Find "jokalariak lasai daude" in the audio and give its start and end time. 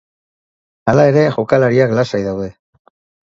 1.37-2.49